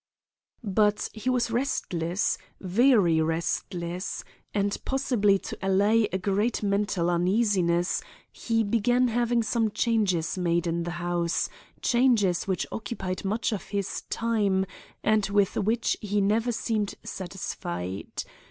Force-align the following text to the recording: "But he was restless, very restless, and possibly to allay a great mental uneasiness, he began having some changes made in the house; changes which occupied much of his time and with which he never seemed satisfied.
"But 0.63 1.09
he 1.13 1.29
was 1.29 1.51
restless, 1.51 2.39
very 2.59 3.21
restless, 3.21 4.23
and 4.51 4.75
possibly 4.83 5.37
to 5.37 5.59
allay 5.61 6.07
a 6.11 6.17
great 6.17 6.63
mental 6.63 7.07
uneasiness, 7.07 8.01
he 8.31 8.63
began 8.63 9.09
having 9.09 9.43
some 9.43 9.69
changes 9.69 10.39
made 10.39 10.65
in 10.65 10.85
the 10.85 10.89
house; 10.97 11.51
changes 11.83 12.47
which 12.47 12.65
occupied 12.71 13.23
much 13.23 13.51
of 13.51 13.65
his 13.65 14.01
time 14.09 14.65
and 15.03 15.27
with 15.27 15.55
which 15.55 15.95
he 16.01 16.19
never 16.19 16.51
seemed 16.51 16.95
satisfied. 17.03 18.23